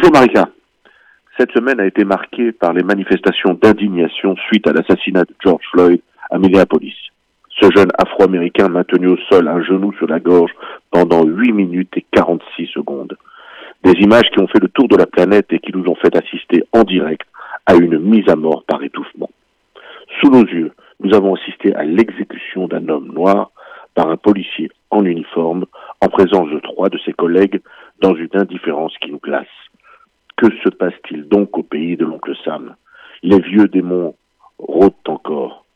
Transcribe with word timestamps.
Bonjour 0.00 0.12
Marika. 0.12 0.48
Cette 1.36 1.50
semaine 1.50 1.80
a 1.80 1.86
été 1.86 2.04
marquée 2.04 2.52
par 2.52 2.72
les 2.72 2.84
manifestations 2.84 3.54
d'indignation 3.60 4.36
suite 4.46 4.68
à 4.68 4.72
l'assassinat 4.72 5.24
de 5.24 5.34
George 5.42 5.64
Floyd 5.72 6.00
à 6.30 6.38
Minneapolis. 6.38 6.94
Ce 7.60 7.68
jeune 7.74 7.90
afro-américain 7.98 8.68
maintenu 8.68 9.08
au 9.08 9.16
sol, 9.28 9.48
un 9.48 9.60
genou 9.60 9.92
sur 9.94 10.06
la 10.06 10.20
gorge, 10.20 10.52
pendant 10.92 11.24
8 11.24 11.52
minutes 11.52 11.96
et 11.96 12.06
46 12.12 12.68
secondes. 12.68 13.16
Des 13.82 13.94
images 13.94 14.30
qui 14.32 14.38
ont 14.38 14.46
fait 14.46 14.60
le 14.60 14.68
tour 14.68 14.86
de 14.86 14.94
la 14.94 15.06
planète 15.06 15.46
et 15.50 15.58
qui 15.58 15.72
nous 15.74 15.90
ont 15.90 15.96
fait 15.96 16.14
assister 16.14 16.62
en 16.72 16.84
direct 16.84 17.26
à 17.66 17.74
une 17.74 17.98
mise 17.98 18.28
à 18.28 18.36
mort 18.36 18.62
par 18.68 18.84
étouffement. 18.84 19.30
Sous 20.20 20.30
nos 20.30 20.46
yeux, 20.46 20.70
nous 21.00 21.12
avons 21.12 21.34
assisté 21.34 21.74
à 21.74 21.82
l'exécution 21.82 22.68
d'un 22.68 22.88
homme 22.88 23.10
noir 23.12 23.50
par 23.96 24.08
un 24.10 24.16
policier 24.16 24.70
en 24.90 25.04
uniforme 25.04 25.66
en 26.00 26.06
présence 26.06 26.50
de 26.50 26.60
trois 26.60 26.88
de 26.88 26.98
ses 27.04 27.14
collègues 27.14 27.60
dans 28.00 28.14
une 28.14 28.30
indifférence 28.34 28.96
qui 29.00 29.10
nous 29.10 29.18
glace. 29.18 29.48
Que 30.38 30.46
se 30.62 30.68
passe-t-il 30.68 31.26
donc 31.26 31.58
au 31.58 31.64
pays 31.64 31.96
de 31.96 32.04
l'oncle 32.04 32.32
Sam? 32.44 32.76
Les 33.24 33.40
vieux 33.40 33.66
démons 33.66 34.14
rôdent 34.60 34.94
encore. 35.08 35.66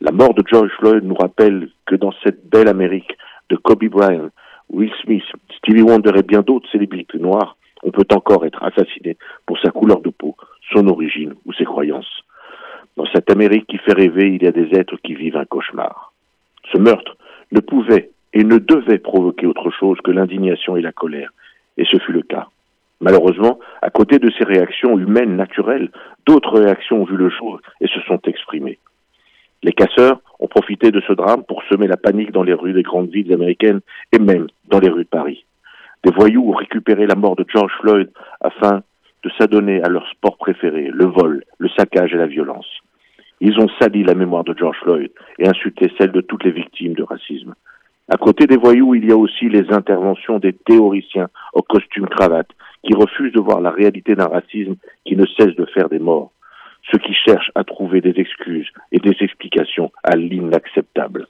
La 0.00 0.12
mort 0.12 0.32
de 0.32 0.44
George 0.46 0.70
Floyd 0.78 1.02
nous 1.02 1.16
rappelle 1.16 1.70
que 1.86 1.96
dans 1.96 2.12
cette 2.22 2.48
belle 2.48 2.68
Amérique 2.68 3.18
de 3.48 3.56
Kobe 3.56 3.84
Bryant, 3.86 4.28
Will 4.70 4.92
Smith, 5.02 5.24
Stevie 5.58 5.82
Wonder 5.82 6.12
et 6.16 6.22
bien 6.22 6.42
d'autres 6.42 6.70
célébrités 6.70 7.18
noires, 7.18 7.56
on 7.82 7.90
peut 7.90 8.06
encore 8.14 8.46
être 8.46 8.62
assassiné 8.62 9.16
pour 9.44 9.58
sa 9.58 9.72
couleur 9.72 10.00
de 10.00 10.10
peau, 10.10 10.36
son 10.72 10.86
origine 10.86 11.34
ou 11.44 11.52
ses 11.52 11.64
croyances. 11.64 12.22
Dans 12.96 13.06
cette 13.06 13.28
Amérique 13.28 13.66
qui 13.66 13.78
fait 13.78 13.92
rêver, 13.92 14.36
il 14.36 14.44
y 14.44 14.46
a 14.46 14.52
des 14.52 14.68
êtres 14.78 14.98
qui 15.02 15.16
vivent 15.16 15.36
un 15.36 15.46
cauchemar. 15.46 16.12
Ce 16.72 16.78
meurtre 16.78 17.16
ne 17.50 17.58
pouvait 17.58 18.10
et 18.34 18.44
ne 18.44 18.58
devait 18.58 18.98
provoquer 18.98 19.46
autre 19.46 19.72
chose 19.72 19.98
que 20.04 20.12
l'indignation 20.12 20.76
et 20.76 20.80
la 20.80 20.92
colère, 20.92 21.32
et 21.76 21.84
ce 21.84 21.98
fut 21.98 22.12
le 22.12 22.22
cas. 22.22 22.46
Malheureusement, 23.02 23.58
à 23.82 23.90
côté 23.90 24.20
de 24.20 24.30
ces 24.38 24.44
réactions 24.44 24.96
humaines 24.96 25.34
naturelles, 25.34 25.90
d'autres 26.24 26.60
réactions 26.60 27.02
ont 27.02 27.04
vu 27.04 27.16
le 27.16 27.30
jour 27.30 27.60
et 27.80 27.88
se 27.88 28.00
sont 28.02 28.20
exprimées. 28.26 28.78
Les 29.64 29.72
casseurs 29.72 30.20
ont 30.38 30.46
profité 30.46 30.92
de 30.92 31.00
ce 31.00 31.12
drame 31.12 31.42
pour 31.42 31.64
semer 31.64 31.88
la 31.88 31.96
panique 31.96 32.30
dans 32.30 32.44
les 32.44 32.54
rues 32.54 32.72
des 32.72 32.84
grandes 32.84 33.10
villes 33.10 33.32
américaines 33.32 33.80
et 34.12 34.20
même 34.20 34.46
dans 34.68 34.78
les 34.78 34.88
rues 34.88 35.02
de 35.02 35.08
Paris. 35.08 35.44
Des 36.04 36.12
voyous 36.12 36.48
ont 36.48 36.54
récupéré 36.54 37.06
la 37.06 37.16
mort 37.16 37.34
de 37.34 37.44
George 37.48 37.72
Floyd 37.80 38.08
afin 38.40 38.82
de 39.24 39.30
s'adonner 39.36 39.82
à 39.82 39.88
leur 39.88 40.08
sport 40.08 40.36
préféré, 40.36 40.88
le 40.92 41.06
vol, 41.06 41.44
le 41.58 41.68
saccage 41.76 42.14
et 42.14 42.18
la 42.18 42.26
violence. 42.26 42.66
Ils 43.40 43.58
ont 43.58 43.68
sali 43.80 44.04
la 44.04 44.14
mémoire 44.14 44.44
de 44.44 44.56
George 44.56 44.78
Floyd 44.80 45.10
et 45.40 45.48
insulté 45.48 45.90
celle 45.98 46.12
de 46.12 46.20
toutes 46.20 46.44
les 46.44 46.52
victimes 46.52 46.94
de 46.94 47.02
racisme. 47.02 47.54
À 48.08 48.16
côté 48.16 48.46
des 48.46 48.56
voyous, 48.56 48.94
il 48.94 49.06
y 49.06 49.12
a 49.12 49.16
aussi 49.16 49.48
les 49.48 49.72
interventions 49.72 50.38
des 50.38 50.52
théoriciens 50.52 51.28
au 51.52 51.62
costume 51.62 52.06
cravate 52.08 52.50
qui 52.84 52.94
refusent 52.94 53.32
de 53.32 53.40
voir 53.40 53.60
la 53.60 53.70
réalité 53.70 54.14
d'un 54.14 54.26
racisme 54.26 54.76
qui 55.04 55.16
ne 55.16 55.26
cesse 55.26 55.54
de 55.56 55.66
faire 55.66 55.88
des 55.88 55.98
morts. 55.98 56.32
Ceux 56.90 56.98
qui 56.98 57.14
cherchent 57.14 57.52
à 57.54 57.64
trouver 57.64 58.00
des 58.00 58.18
excuses 58.18 58.68
et 58.90 58.98
des 58.98 59.16
explications 59.20 59.92
à 60.02 60.16
l'inacceptable. 60.16 61.26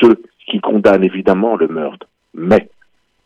Ceux 0.00 0.22
qui 0.46 0.60
condamnent 0.60 1.04
évidemment 1.04 1.56
le 1.56 1.68
meurtre, 1.68 2.06
mais 2.34 2.70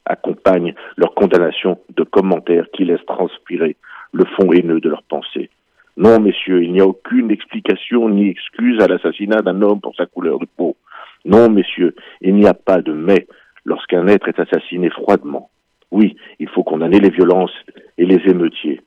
accompagnent 0.05 0.75
leur 0.97 1.15
condamnation 1.15 1.79
de 1.97 2.05
commentaires 2.05 2.67
qui 2.73 2.85
laissent 2.85 3.07
transpirer 3.07 3.77
le 4.13 4.25
fond 4.37 4.53
haineux 4.53 4.81
de 4.81 4.89
leurs 4.89 5.03
pensées. 5.03 5.51
Non, 5.97 6.21
messieurs, 6.21 6.63
il 6.63 6.73
n'y 6.73 6.81
a 6.81 6.87
aucune 6.87 7.31
explication 7.31 8.09
ni 8.09 8.29
excuse 8.29 8.83
à 8.83 8.87
l'assassinat 8.87 9.43
d'un 9.43 9.63
homme 9.63 9.81
pour 9.81 9.97
sa 9.97 10.07
couleur 10.07 10.39
de 10.39 10.47
peau. 10.57 10.77
Non, 11.25 11.49
messieurs, 11.49 11.95
il 12.21 12.35
n'y 12.35 12.47
a 12.47 12.55
pas 12.55 12.83
de 12.83 12.93
mais 12.93 13.27
lorsqu'un 13.65 14.07
être 14.07 14.29
est 14.29 14.39
assassiné 14.39 14.91
froidement. 14.91 15.51
Oui, 15.91 16.17
il 16.39 16.49
faut 16.49 16.65
condamner 16.65 17.01
les 17.01 17.11
violences 17.11 17.55
et 17.99 18.07
les 18.07 18.21
émeutiers, 18.29 18.81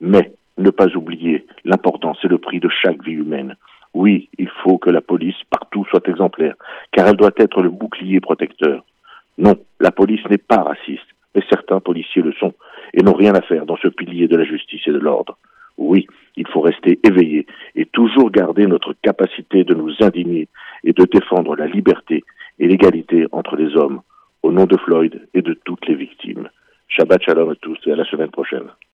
mais 0.00 0.32
ne 0.58 0.70
pas 0.70 0.88
oublier 0.96 1.46
l'importance 1.64 2.18
et 2.24 2.28
le 2.28 2.38
prix 2.38 2.60
de 2.60 2.68
chaque 2.68 3.02
vie 3.04 3.12
humaine. 3.12 3.56
Oui, 3.94 4.28
il 4.38 4.48
faut 4.62 4.78
que 4.78 4.90
la 4.90 5.00
police 5.00 5.42
partout 5.48 5.84
soit 5.86 6.06
exemplaire, 6.08 6.54
car 6.92 7.08
elle 7.08 7.16
doit 7.16 7.32
être 7.36 7.62
le 7.62 7.70
bouclier 7.70 8.20
protecteur. 8.20 8.84
Non, 9.38 9.56
la 9.80 9.90
police 9.90 10.24
n'est 10.28 10.38
pas 10.38 10.62
raciste, 10.62 11.06
mais 11.34 11.42
certains 11.48 11.80
policiers 11.80 12.22
le 12.22 12.32
sont 12.32 12.54
et 12.92 13.02
n'ont 13.02 13.14
rien 13.14 13.34
à 13.34 13.40
faire 13.40 13.66
dans 13.66 13.76
ce 13.76 13.88
pilier 13.88 14.28
de 14.28 14.36
la 14.36 14.44
justice 14.44 14.82
et 14.86 14.92
de 14.92 14.98
l'ordre. 14.98 15.38
Oui, 15.78 16.06
il 16.36 16.46
faut 16.46 16.60
rester 16.60 17.00
éveillé 17.04 17.46
et 17.74 17.86
toujours 17.86 18.30
garder 18.30 18.66
notre 18.66 18.94
capacité 19.02 19.64
de 19.64 19.74
nous 19.74 19.94
indigner 20.00 20.48
et 20.84 20.92
de 20.92 21.04
défendre 21.04 21.56
la 21.56 21.66
liberté 21.66 22.22
et 22.58 22.68
l'égalité 22.68 23.26
entre 23.32 23.56
les 23.56 23.74
hommes 23.76 24.02
de 24.66 24.76
Floyd 24.76 25.28
et 25.34 25.42
de 25.42 25.54
toutes 25.64 25.86
les 25.86 25.94
victimes. 25.94 26.48
Shabbat 26.88 27.22
shalom 27.22 27.50
à 27.50 27.54
tous 27.54 27.78
et 27.86 27.92
à 27.92 27.96
la 27.96 28.04
semaine 28.04 28.30
prochaine. 28.30 28.68